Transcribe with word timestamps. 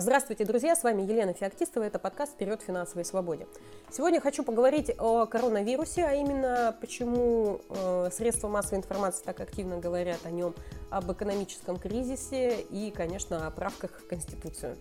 Здравствуйте, 0.00 0.44
друзья! 0.44 0.76
С 0.76 0.84
вами 0.84 1.02
Елена 1.02 1.32
Феоктистова. 1.32 1.82
Это 1.82 1.98
подкаст 1.98 2.34
«Вперед 2.34 2.62
финансовой 2.62 3.04
свободе». 3.04 3.48
Сегодня 3.90 4.20
хочу 4.20 4.44
поговорить 4.44 4.92
о 4.96 5.26
коронавирусе, 5.26 6.04
а 6.04 6.14
именно 6.14 6.76
почему 6.80 7.60
э, 7.68 8.08
средства 8.12 8.46
массовой 8.46 8.78
информации 8.78 9.24
так 9.24 9.40
активно 9.40 9.78
говорят 9.78 10.20
о 10.22 10.30
нем, 10.30 10.54
об 10.88 11.10
экономическом 11.10 11.78
кризисе 11.78 12.60
и, 12.70 12.92
конечно, 12.96 13.48
о 13.48 13.50
правках 13.50 13.90
в 13.98 14.06
Конституцию. 14.06 14.76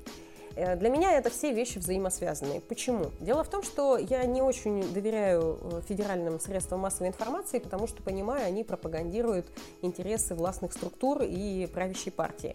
Э, 0.56 0.76
для 0.76 0.90
меня 0.90 1.14
это 1.14 1.32
все 1.32 1.52
вещи 1.52 1.80
взаимосвязанные. 1.80 2.62
Почему? 2.62 3.08
Дело 3.20 3.44
в 3.44 3.50
том, 3.50 3.64
что 3.64 3.98
я 3.98 4.24
не 4.26 4.44
очень 4.44 4.94
доверяю 4.94 5.58
э, 5.64 5.82
федеральным 5.88 6.40
средствам 6.40 6.82
массовой 6.82 7.08
информации, 7.08 7.58
потому 7.58 7.88
что 7.88 8.04
понимаю, 8.04 8.46
они 8.46 8.64
пропагандируют 8.64 9.48
интересы 9.82 10.36
властных 10.36 10.74
структур 10.74 11.24
и 11.24 11.68
правящей 11.74 12.12
партии. 12.12 12.54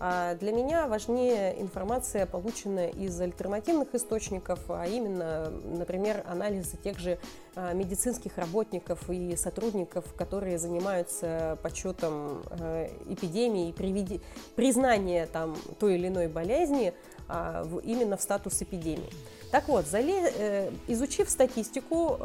А 0.00 0.34
для 0.34 0.52
меня 0.52 0.86
важнее 0.86 1.60
информация, 1.60 2.26
полученная 2.26 2.88
из 2.88 3.18
альтернативных 3.20 3.94
источников, 3.94 4.58
а 4.68 4.86
именно, 4.86 5.50
например, 5.50 6.24
анализы 6.26 6.76
тех 6.76 6.98
же 6.98 7.18
а, 7.54 7.72
медицинских 7.72 8.36
работников 8.36 9.08
и 9.08 9.36
сотрудников, 9.36 10.04
которые 10.14 10.58
занимаются 10.58 11.58
подсчетом 11.62 12.42
э, 12.50 12.88
эпидемии 13.08 13.68
и 13.68 14.20
признание 14.56 15.26
там, 15.26 15.56
той 15.78 15.94
или 15.94 16.08
иной 16.08 16.26
болезни 16.26 16.92
а, 17.28 17.64
именно 17.84 18.16
в 18.16 18.22
статус 18.22 18.60
эпидемии. 18.62 19.10
Так 19.52 19.68
вот, 19.68 19.86
э, 19.92 20.70
изучив 20.88 21.30
статистику, 21.30 22.18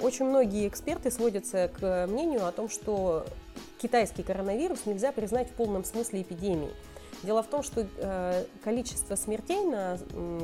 очень 0.00 0.26
многие 0.26 0.68
эксперты 0.68 1.10
сводятся 1.10 1.68
к 1.68 2.06
мнению 2.06 2.46
о 2.46 2.52
том, 2.52 2.68
что 2.68 3.26
китайский 3.78 4.22
коронавирус 4.22 4.86
нельзя 4.86 5.10
признать 5.10 5.50
в 5.50 5.54
полном 5.54 5.84
смысле 5.84 6.22
эпидемией. 6.22 6.72
Дело 7.22 7.42
в 7.42 7.46
том, 7.46 7.62
что 7.62 7.86
э, 7.96 8.44
количество 8.62 9.14
смертей 9.16 9.64
на 9.64 9.98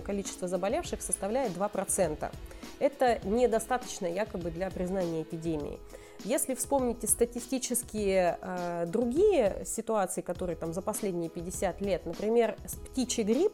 количество 0.05 0.49
заболевших 0.49 1.03
составляет 1.03 1.53
2%. 1.53 2.31
Это 2.79 3.21
недостаточно 3.25 4.07
якобы 4.07 4.51
для 4.51 4.71
признания 4.71 5.23
эпидемии. 5.23 5.79
Если 6.25 6.55
вспомните 6.55 7.07
статистические 7.09 8.39
э, 8.41 8.87
другие 8.87 9.65
ситуации, 9.67 10.21
которые 10.21 10.57
там 10.57 10.73
за 10.73 10.81
последние 10.81 11.29
50 11.29 11.81
лет, 11.81 12.07
например, 12.07 12.57
птичий 12.91 13.25
грипп, 13.25 13.53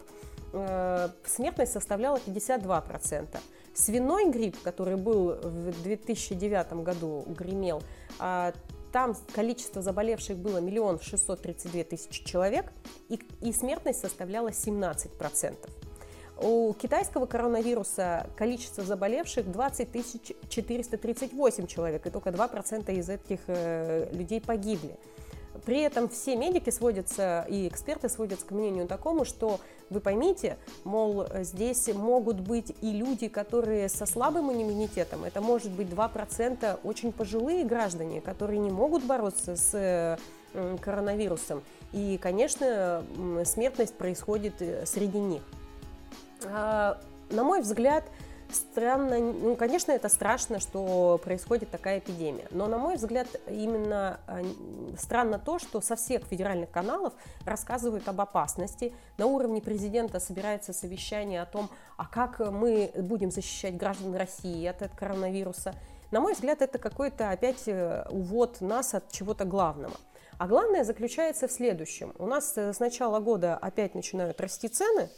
э, 0.52 1.08
смертность 1.24 1.72
составляла 1.72 2.18
52%. 2.26 3.38
Свиной 3.74 4.30
грипп, 4.30 4.60
который 4.62 4.96
был 4.96 5.34
в 5.34 5.82
2009 5.82 6.72
году, 6.82 7.24
гремел, 7.28 7.82
э, 8.20 8.52
там 8.98 9.14
количество 9.32 9.80
заболевших 9.80 10.36
было 10.36 10.58
миллион 10.58 10.98
шестьсот 10.98 11.40
тридцать 11.40 11.70
две 11.70 11.84
тысячи 11.84 12.24
человек, 12.24 12.72
и, 13.08 13.20
и 13.40 13.52
смертность 13.52 14.00
составляла 14.00 14.48
17%. 14.48 15.56
У 16.42 16.74
китайского 16.74 17.26
коронавируса 17.26 18.26
количество 18.36 18.82
заболевших 18.82 19.52
20 19.52 20.48
438 20.48 21.66
человек, 21.68 22.06
и 22.08 22.10
только 22.10 22.30
2% 22.30 22.92
из 22.92 23.08
этих 23.08 23.38
э, 23.46 24.08
людей 24.10 24.40
погибли. 24.40 24.96
При 25.68 25.80
этом 25.80 26.08
все 26.08 26.34
медики 26.34 26.70
сводятся 26.70 27.44
и 27.46 27.68
эксперты 27.68 28.08
сводятся 28.08 28.46
к 28.46 28.52
мнению 28.52 28.88
такому, 28.88 29.26
что 29.26 29.60
вы 29.90 30.00
поймите, 30.00 30.56
мол, 30.84 31.26
здесь 31.40 31.88
могут 31.92 32.40
быть 32.40 32.74
и 32.80 32.90
люди, 32.90 33.28
которые 33.28 33.90
со 33.90 34.06
слабым 34.06 34.50
иммунитетом, 34.50 35.24
это 35.24 35.42
может 35.42 35.70
быть 35.70 35.88
2% 35.88 36.80
очень 36.84 37.12
пожилые 37.12 37.66
граждане, 37.66 38.22
которые 38.22 38.60
не 38.60 38.70
могут 38.70 39.04
бороться 39.04 39.56
с 39.56 40.18
коронавирусом. 40.80 41.62
И, 41.92 42.16
конечно, 42.16 43.04
смертность 43.44 43.94
происходит 43.94 44.62
э, 44.62 44.86
среди 44.86 45.18
них. 45.18 45.42
А, 46.46 46.98
на 47.28 47.44
мой 47.44 47.60
взгляд, 47.60 48.04
Странно, 48.50 49.18
ну, 49.18 49.56
конечно, 49.56 49.92
это 49.92 50.08
страшно, 50.08 50.58
что 50.58 51.20
происходит 51.22 51.70
такая 51.70 51.98
эпидемия. 51.98 52.46
Но, 52.50 52.66
на 52.66 52.78
мой 52.78 52.96
взгляд, 52.96 53.28
именно 53.46 54.20
а, 54.26 54.42
странно 54.98 55.38
то, 55.38 55.58
что 55.58 55.80
со 55.80 55.96
всех 55.96 56.24
федеральных 56.24 56.70
каналов 56.70 57.12
рассказывают 57.44 58.08
об 58.08 58.20
опасности. 58.20 58.94
На 59.18 59.26
уровне 59.26 59.60
президента 59.60 60.18
собирается 60.18 60.72
совещание 60.72 61.42
о 61.42 61.46
том, 61.46 61.68
а 61.96 62.06
как 62.06 62.38
мы 62.38 62.90
будем 62.96 63.30
защищать 63.30 63.76
граждан 63.76 64.14
России 64.14 64.64
от 64.66 64.80
этого 64.80 64.96
коронавируса. 64.96 65.74
На 66.10 66.20
мой 66.20 66.32
взгляд, 66.32 66.62
это 66.62 66.78
какой-то 66.78 67.30
опять 67.30 67.68
э, 67.68 68.06
увод 68.08 68.62
нас 68.62 68.94
от 68.94 69.12
чего-то 69.12 69.44
главного. 69.44 69.94
А 70.38 70.46
главное 70.46 70.84
заключается 70.84 71.48
в 71.48 71.52
следующем. 71.52 72.14
У 72.18 72.26
нас 72.26 72.56
э, 72.56 72.72
с 72.72 72.80
начала 72.80 73.20
года 73.20 73.56
опять 73.56 73.94
начинают 73.94 74.40
расти 74.40 74.68
цены, 74.68 75.10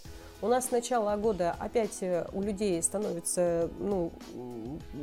у 0.42 0.48
нас 0.48 0.66
с 0.66 0.70
начала 0.70 1.16
года 1.16 1.54
опять 1.58 2.02
э, 2.02 2.26
у 2.32 2.42
людей 2.42 2.82
становится, 2.82 3.68
ну, 3.78 4.10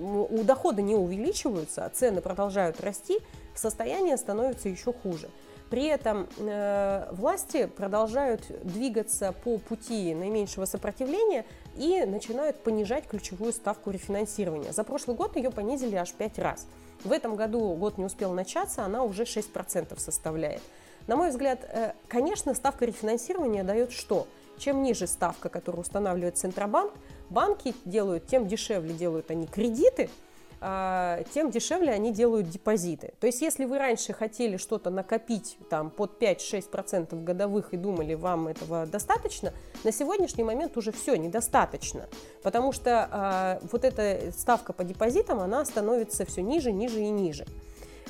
у 0.01 0.43
дохода 0.43 0.81
не 0.81 0.95
увеличиваются, 0.95 1.85
а 1.85 1.89
цены 1.89 2.21
продолжают 2.21 2.81
расти, 2.81 3.19
состояние 3.55 4.17
становится 4.17 4.69
еще 4.69 4.93
хуже. 4.93 5.29
При 5.69 5.85
этом 5.85 6.27
э, 6.39 7.09
власти 7.11 7.65
продолжают 7.65 8.41
двигаться 8.63 9.33
по 9.43 9.57
пути 9.57 10.15
наименьшего 10.15 10.65
сопротивления 10.65 11.45
и 11.75 12.05
начинают 12.05 12.63
понижать 12.63 13.05
ключевую 13.07 13.51
ставку 13.51 13.91
рефинансирования. 13.91 14.71
За 14.71 14.83
прошлый 14.83 15.17
год 15.17 15.35
ее 15.35 15.51
понизили 15.51 15.95
аж 15.95 16.13
5 16.13 16.39
раз. 16.39 16.67
В 17.03 17.11
этом 17.11 17.35
году 17.35 17.75
год 17.75 17.97
не 17.97 18.05
успел 18.05 18.31
начаться, 18.31 18.83
она 18.83 19.03
уже 19.03 19.23
6% 19.23 19.99
составляет. 19.99 20.61
На 21.05 21.15
мой 21.15 21.29
взгляд, 21.29 21.59
э, 21.63 21.93
конечно, 22.07 22.53
ставка 22.53 22.85
рефинансирования 22.85 23.63
дает 23.63 23.91
что? 23.91 24.27
Чем 24.57 24.83
ниже 24.83 25.07
ставка, 25.07 25.49
которую 25.49 25.81
устанавливает 25.81 26.37
Центробанк, 26.37 26.93
банки 27.29 27.73
делают, 27.85 28.27
тем 28.27 28.47
дешевле 28.47 28.93
делают 28.93 29.31
они 29.31 29.47
кредиты, 29.47 30.09
а, 30.59 31.23
тем 31.33 31.51
дешевле 31.51 31.91
они 31.91 32.11
делают 32.11 32.49
депозиты. 32.49 33.13
То 33.19 33.27
есть, 33.27 33.41
если 33.41 33.65
вы 33.65 33.77
раньше 33.77 34.13
хотели 34.13 34.57
что-то 34.57 34.89
накопить 34.89 35.57
там, 35.69 35.91
под 35.91 36.19
5-6% 36.19 37.23
годовых 37.23 37.73
и 37.73 37.77
думали, 37.77 38.15
вам 38.15 38.47
этого 38.47 38.85
достаточно, 38.87 39.53
на 39.83 39.91
сегодняшний 39.91 40.43
момент 40.43 40.75
уже 40.75 40.91
все 40.91 41.15
недостаточно. 41.15 42.07
Потому 42.41 42.71
что 42.71 43.07
а, 43.11 43.59
вот 43.71 43.85
эта 43.85 44.31
ставка 44.31 44.73
по 44.73 44.83
депозитам, 44.83 45.39
она 45.39 45.63
становится 45.63 46.25
все 46.25 46.41
ниже, 46.41 46.71
ниже 46.71 47.01
и 47.01 47.09
ниже. 47.09 47.45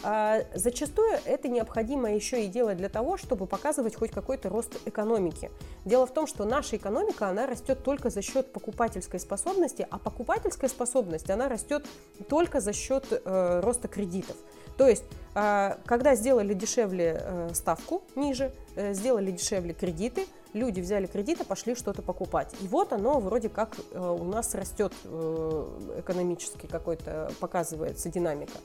А 0.03 0.41
зачастую 0.53 1.17
это 1.25 1.47
необходимо 1.47 2.11
еще 2.11 2.45
и 2.45 2.47
делать 2.47 2.77
для 2.77 2.89
того, 2.89 3.17
чтобы 3.17 3.47
показывать 3.47 3.95
хоть 3.95 4.11
какой-то 4.11 4.49
рост 4.49 4.77
экономики. 4.85 5.51
Дело 5.85 6.05
в 6.05 6.13
том, 6.13 6.27
что 6.27 6.45
наша 6.45 6.77
экономика, 6.77 7.27
она 7.27 7.47
растет 7.47 7.83
только 7.83 8.09
за 8.09 8.21
счет 8.21 8.51
покупательской 8.53 9.19
способности, 9.19 9.87
а 9.89 9.97
покупательская 9.97 10.69
способность, 10.69 11.29
она 11.29 11.49
растет 11.49 11.85
только 12.29 12.59
за 12.59 12.73
счет 12.73 13.05
э, 13.09 13.59
роста 13.61 13.87
кредитов. 13.87 14.35
То 14.77 14.87
есть, 14.87 15.03
э, 15.35 15.75
когда 15.85 16.15
сделали 16.15 16.53
дешевле 16.53 17.19
э, 17.19 17.49
ставку 17.53 18.03
ниже, 18.15 18.51
э, 18.75 18.93
сделали 18.93 19.31
дешевле 19.31 19.73
кредиты, 19.73 20.25
люди 20.53 20.79
взяли 20.79 21.07
кредиты, 21.07 21.43
пошли 21.43 21.75
что-то 21.75 22.01
покупать. 22.01 22.53
И 22.61 22.67
вот 22.67 22.93
оно 22.93 23.19
вроде 23.19 23.49
как 23.49 23.75
э, 23.91 23.99
у 23.99 24.23
нас 24.23 24.53
растет 24.55 24.93
э, 25.03 25.99
экономически 25.99 26.67
какой-то, 26.67 27.31
показывается 27.39 28.09
динамика. 28.09 28.57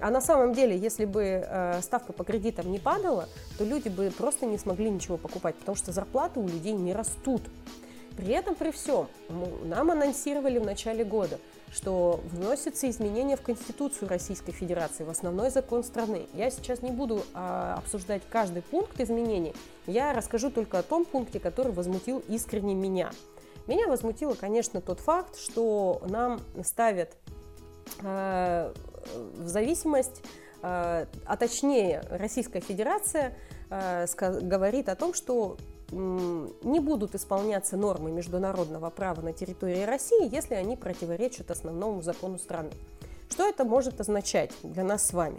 А 0.00 0.10
на 0.10 0.20
самом 0.20 0.52
деле, 0.52 0.76
если 0.76 1.04
бы 1.04 1.22
э, 1.22 1.80
ставка 1.82 2.12
по 2.12 2.24
кредитам 2.24 2.70
не 2.70 2.78
падала, 2.78 3.28
то 3.58 3.64
люди 3.64 3.88
бы 3.88 4.10
просто 4.10 4.46
не 4.46 4.58
смогли 4.58 4.90
ничего 4.90 5.16
покупать, 5.16 5.54
потому 5.56 5.76
что 5.76 5.92
зарплаты 5.92 6.40
у 6.40 6.48
людей 6.48 6.72
не 6.72 6.92
растут. 6.92 7.42
При 8.16 8.32
этом, 8.32 8.54
при 8.54 8.70
всем, 8.70 9.08
нам 9.64 9.90
анонсировали 9.90 10.58
в 10.58 10.64
начале 10.64 11.04
года, 11.04 11.40
что 11.72 12.20
вносятся 12.30 12.88
изменения 12.88 13.36
в 13.36 13.42
Конституцию 13.42 14.08
Российской 14.08 14.52
Федерации, 14.52 15.02
в 15.02 15.10
основной 15.10 15.50
закон 15.50 15.82
страны. 15.82 16.26
Я 16.32 16.50
сейчас 16.50 16.80
не 16.82 16.92
буду 16.92 17.22
а, 17.34 17.74
обсуждать 17.76 18.22
каждый 18.30 18.62
пункт 18.62 19.00
изменений, 19.00 19.52
я 19.88 20.12
расскажу 20.12 20.50
только 20.50 20.78
о 20.78 20.84
том 20.84 21.04
пункте, 21.04 21.40
который 21.40 21.72
возмутил 21.72 22.22
искренне 22.28 22.74
меня. 22.74 23.10
Меня 23.66 23.88
возмутило, 23.88 24.34
конечно, 24.34 24.80
тот 24.80 25.00
факт, 25.00 25.36
что 25.36 26.02
нам 26.06 26.40
ставят 26.62 27.16
э, 28.02 28.72
в 29.36 29.48
зависимость, 29.48 30.22
э, 30.62 31.06
а 31.26 31.36
точнее 31.36 32.02
Российская 32.10 32.60
Федерация 32.60 33.36
э, 33.70 34.06
говорит 34.42 34.88
о 34.88 34.96
том, 34.96 35.14
что 35.14 35.56
не 35.90 36.80
будут 36.80 37.14
исполняться 37.14 37.76
нормы 37.76 38.10
международного 38.10 38.90
права 38.90 39.20
на 39.20 39.32
территории 39.32 39.82
России, 39.82 40.28
если 40.34 40.54
они 40.54 40.76
противоречат 40.76 41.50
основному 41.50 42.02
закону 42.02 42.38
страны. 42.38 42.70
Что 43.30 43.48
это 43.48 43.64
может 43.64 44.00
означать 44.00 44.50
для 44.62 44.82
нас 44.82 45.06
с 45.06 45.12
вами? 45.12 45.38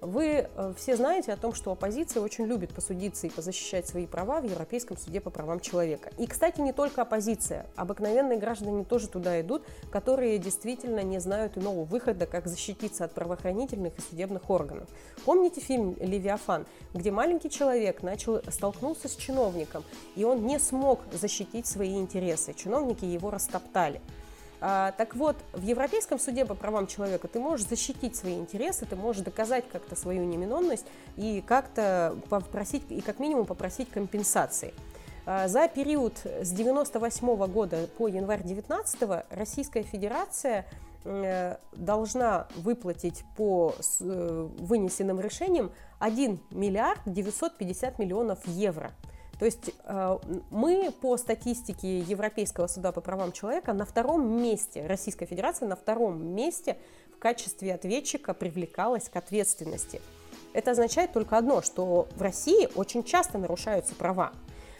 Вы 0.00 0.48
э, 0.54 0.72
все 0.76 0.96
знаете 0.96 1.32
о 1.32 1.36
том, 1.36 1.52
что 1.52 1.72
оппозиция 1.72 2.22
очень 2.22 2.44
любит 2.44 2.72
посудиться 2.72 3.26
и 3.26 3.30
позащищать 3.30 3.88
свои 3.88 4.06
права 4.06 4.40
в 4.40 4.44
Европейском 4.44 4.96
суде 4.96 5.20
по 5.20 5.30
правам 5.30 5.58
человека. 5.58 6.10
И, 6.18 6.26
кстати, 6.26 6.60
не 6.60 6.72
только 6.72 7.02
оппозиция. 7.02 7.66
Обыкновенные 7.74 8.38
граждане 8.38 8.84
тоже 8.84 9.08
туда 9.08 9.40
идут, 9.40 9.64
которые 9.90 10.38
действительно 10.38 11.02
не 11.02 11.18
знают 11.18 11.58
иного 11.58 11.84
выхода, 11.84 12.26
как 12.26 12.46
защититься 12.46 13.04
от 13.04 13.12
правоохранительных 13.12 13.98
и 13.98 14.00
судебных 14.00 14.48
органов. 14.50 14.88
Помните 15.24 15.60
фильм 15.60 15.96
«Левиафан», 15.98 16.66
где 16.94 17.10
маленький 17.10 17.50
человек 17.50 18.02
начал, 18.02 18.40
столкнулся 18.50 19.08
с 19.08 19.16
чиновником, 19.16 19.82
и 20.14 20.22
он 20.22 20.46
не 20.46 20.60
смог 20.60 21.00
защитить 21.12 21.66
свои 21.66 21.96
интересы. 21.96 22.54
Чиновники 22.54 23.04
его 23.04 23.30
растоптали. 23.30 24.00
А, 24.60 24.92
так 24.92 25.14
вот, 25.14 25.36
в 25.52 25.62
Европейском 25.62 26.18
суде 26.18 26.44
по 26.44 26.54
правам 26.54 26.86
человека 26.86 27.28
ты 27.28 27.38
можешь 27.38 27.66
защитить 27.66 28.16
свои 28.16 28.34
интересы, 28.34 28.86
ты 28.86 28.96
можешь 28.96 29.22
доказать 29.22 29.64
как-то 29.70 29.94
свою 29.94 30.24
неминонность 30.24 30.86
и 31.16 31.42
как-то 31.46 32.16
попросить, 32.28 32.84
и 32.88 33.00
как 33.00 33.20
минимум 33.20 33.46
попросить 33.46 33.88
компенсации. 33.90 34.74
А, 35.26 35.46
за 35.46 35.68
период 35.68 36.14
с 36.24 36.50
98 36.50 37.46
года 37.46 37.88
по 37.98 38.08
январь 38.08 38.42
19 38.42 39.24
Российская 39.30 39.82
Федерация 39.82 40.66
э, 41.04 41.56
должна 41.72 42.48
выплатить 42.56 43.24
по 43.36 43.74
э, 44.00 44.48
вынесенным 44.58 45.20
решениям 45.20 45.70
1 46.00 46.40
миллиард 46.50 47.00
950 47.06 47.98
миллионов 47.98 48.40
евро– 48.46 48.90
то 49.38 49.44
есть 49.44 49.70
э, 49.84 50.18
мы 50.50 50.90
по 51.00 51.16
статистике 51.16 52.00
Европейского 52.00 52.66
суда 52.66 52.90
по 52.90 53.00
правам 53.00 53.32
человека 53.32 53.72
на 53.72 53.84
втором 53.84 54.42
месте, 54.42 54.84
Российская 54.86 55.26
Федерация 55.26 55.68
на 55.68 55.76
втором 55.76 56.34
месте 56.34 56.76
в 57.14 57.18
качестве 57.18 57.74
ответчика 57.74 58.34
привлекалась 58.34 59.08
к 59.08 59.16
ответственности. 59.16 60.00
Это 60.54 60.72
означает 60.72 61.12
только 61.12 61.36
одно, 61.36 61.62
что 61.62 62.08
в 62.16 62.22
России 62.22 62.68
очень 62.74 63.04
часто 63.04 63.38
нарушаются 63.38 63.94
права. 63.94 64.32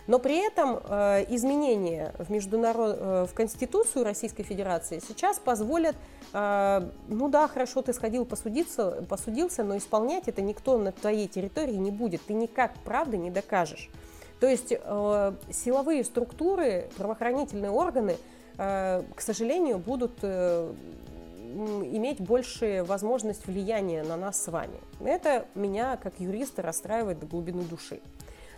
Но 0.08 0.18
при 0.18 0.44
этом 0.44 0.80
э, 0.82 1.26
изменения 1.28 2.14
в, 2.18 2.30
международ... 2.30 2.96
э, 2.98 3.26
в 3.30 3.34
Конституцию 3.34 4.04
Российской 4.04 4.42
Федерации 4.42 5.00
сейчас 5.06 5.38
позволят, 5.38 5.94
ну 6.30 7.28
да, 7.30 7.48
хорошо, 7.48 7.80
ты 7.80 7.94
сходил 7.94 8.26
посудиться, 8.26 9.02
посудился, 9.08 9.64
но 9.64 9.78
исполнять 9.78 10.28
это 10.28 10.42
никто 10.42 10.76
на 10.76 10.92
твоей 10.92 11.26
территории 11.26 11.76
не 11.76 11.90
будет. 11.90 12.20
Ты 12.26 12.34
никак 12.34 12.74
правды 12.84 13.16
не 13.16 13.30
докажешь. 13.30 13.88
То 14.40 14.46
есть 14.46 14.72
э, 14.72 15.32
силовые 15.50 16.04
структуры, 16.04 16.88
правоохранительные 16.96 17.70
органы, 17.70 18.16
э, 18.56 19.02
к 19.14 19.20
сожалению, 19.20 19.78
будут 19.78 20.18
э, 20.22 20.72
иметь 21.92 22.20
большую 22.20 22.84
возможность 22.84 23.46
влияния 23.46 24.02
на 24.02 24.16
нас 24.16 24.42
с 24.42 24.48
вами. 24.48 24.78
Это 25.00 25.46
меня, 25.54 25.96
как 25.96 26.20
юриста, 26.20 26.62
расстраивает 26.62 27.18
до 27.18 27.26
глубины 27.26 27.62
души. 27.64 28.00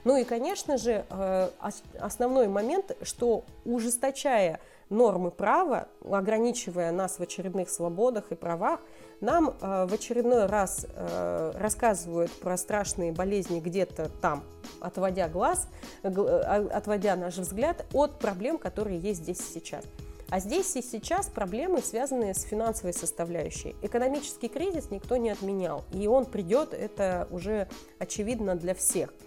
Ну 0.05 0.17
и, 0.17 0.25
конечно 0.25 0.77
же, 0.79 1.05
э, 1.09 1.51
основной 1.99 2.49
момент, 2.49 2.97
что 3.03 3.45
ужесточая 3.65 4.61
нормы 4.91 5.31
права, 5.31 5.89
ограничивая 6.05 6.93
нас 6.93 7.19
в 7.19 7.23
очередных 7.23 7.71
свободах 7.71 8.33
и 8.33 8.35
правах, 8.35 8.81
нам 9.21 9.51
э, 9.61 9.87
в 9.87 9.95
очередной 9.95 10.47
раз 10.47 10.87
э, 10.89 11.53
рассказывают 11.55 12.31
про 12.33 12.57
страшные 12.57 13.13
болезни 13.13 13.61
где-то 13.61 14.11
там, 14.21 14.45
отводя 14.81 15.29
глаз, 15.29 15.69
отводя 16.03 17.17
наш 17.17 17.37
взгляд 17.37 17.87
от 17.93 18.19
проблем, 18.19 18.59
которые 18.59 18.99
есть 18.99 19.23
здесь 19.23 19.41
и 19.41 19.61
сейчас. 19.61 19.85
А 20.31 20.39
здесь 20.39 20.77
и 20.77 20.83
сейчас 20.83 21.27
проблемы, 21.27 21.81
связанные 21.81 22.35
с 22.35 22.43
финансовой 22.43 22.93
составляющей. 22.93 23.75
Экономический 23.83 24.49
кризис 24.49 24.91
никто 24.91 25.17
не 25.17 25.31
отменял, 25.31 25.85
и 25.93 26.07
он 26.07 26.25
придет, 26.25 26.73
это 26.73 27.27
уже 27.31 27.69
очевидно 27.99 28.55
для 28.55 28.75
всех– 28.75 29.13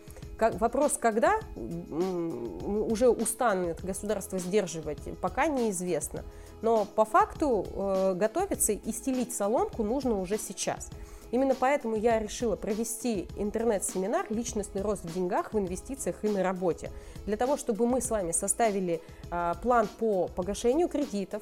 как, 0.44 0.60
вопрос, 0.60 0.98
когда 1.00 1.40
уже 1.56 3.08
устанет 3.08 3.84
государство 3.84 4.38
сдерживать, 4.40 5.00
пока 5.22 5.48
неизвестно. 5.48 6.26
Но 6.62 6.84
по 6.84 7.06
факту 7.06 7.66
э, 7.66 8.14
готовиться 8.16 8.74
и 8.74 8.92
стелить 8.92 9.34
соломку 9.34 9.84
нужно 9.84 10.20
уже 10.20 10.38
сейчас. 10.38 10.90
Именно 11.32 11.56
поэтому 11.56 11.96
я 11.96 12.20
решила 12.20 12.58
провести 12.58 13.28
интернет-семинар 13.38 14.26
«Личностный 14.30 14.82
рост 14.82 15.06
в 15.06 15.14
деньгах, 15.14 15.54
в 15.54 15.60
инвестициях 15.60 16.18
и 16.24 16.28
на 16.28 16.44
работе». 16.44 16.92
Для 17.26 17.38
того, 17.38 17.56
чтобы 17.56 17.88
мы 17.88 18.02
с 18.02 18.12
вами 18.12 18.34
составили 18.34 19.02
э, 19.32 19.54
план 19.62 19.88
по 19.98 20.28
погашению 20.28 20.90
кредитов, 20.90 21.42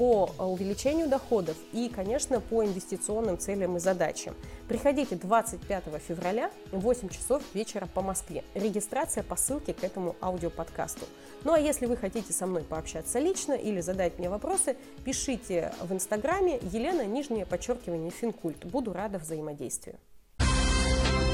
по 0.00 0.30
э, 0.38 0.42
увеличению 0.42 1.08
доходов 1.08 1.58
и, 1.74 1.90
конечно, 1.94 2.40
по 2.40 2.64
инвестиционным 2.64 3.36
целям 3.36 3.76
и 3.76 3.80
задачам. 3.80 4.34
Приходите 4.66 5.14
25 5.14 5.84
февраля 6.08 6.50
в 6.72 6.80
8 6.80 7.10
часов 7.10 7.42
вечера 7.52 7.84
по 7.84 8.00
Москве. 8.00 8.42
Регистрация 8.54 9.22
по 9.22 9.36
ссылке 9.36 9.74
к 9.74 9.84
этому 9.84 10.16
аудиоподкасту. 10.22 11.04
Ну 11.44 11.52
а 11.52 11.60
если 11.60 11.84
вы 11.84 11.98
хотите 11.98 12.32
со 12.32 12.46
мной 12.46 12.62
пообщаться 12.62 13.18
лично 13.18 13.52
или 13.52 13.82
задать 13.82 14.18
мне 14.18 14.30
вопросы, 14.30 14.78
пишите 15.04 15.74
в 15.82 15.92
инстаграме 15.92 16.58
Елена, 16.72 17.04
нижнее 17.04 17.44
подчеркивание, 17.44 18.10
Финкульт. 18.10 18.64
Буду 18.64 18.94
рада 18.94 19.18
взаимодействию. 19.18 19.96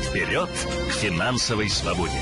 Вперед 0.02 0.48
к 0.48 0.92
финансовой 0.94 1.69
свободе! 1.69 2.19